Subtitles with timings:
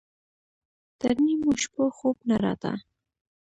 [0.99, 2.71] تر نيمو شپو خوب نه راته.